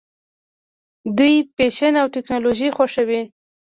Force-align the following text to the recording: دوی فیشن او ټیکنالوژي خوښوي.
دوی 1.17 1.35
فیشن 1.55 1.93
او 2.01 2.07
ټیکنالوژي 2.15 2.69
خوښوي. 2.75 3.21